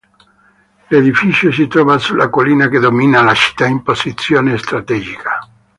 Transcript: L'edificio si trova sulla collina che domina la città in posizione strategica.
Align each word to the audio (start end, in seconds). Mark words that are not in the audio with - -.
L'edificio 0.87 1.51
si 1.51 1.67
trova 1.67 1.99
sulla 1.99 2.29
collina 2.31 2.69
che 2.69 2.79
domina 2.79 3.21
la 3.21 3.35
città 3.35 3.67
in 3.67 3.83
posizione 3.83 4.57
strategica. 4.57 5.39